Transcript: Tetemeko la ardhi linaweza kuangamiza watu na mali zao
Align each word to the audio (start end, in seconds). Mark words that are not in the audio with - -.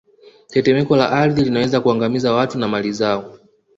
Tetemeko 0.47 0.95
la 0.95 1.11
ardhi 1.11 1.43
linaweza 1.43 1.81
kuangamiza 1.81 2.33
watu 2.33 2.59
na 2.59 2.67
mali 2.67 2.91
zao 2.91 3.37